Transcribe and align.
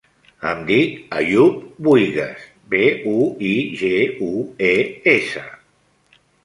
Em 0.51 0.61
dic 0.69 0.95
Àyoub 1.17 1.59
Buigues: 1.87 2.47
be, 2.73 2.81
u, 3.13 3.31
i, 3.53 3.55
ge, 3.83 3.95
u, 4.33 4.45
e, 4.73 4.77
essa. 5.19 5.47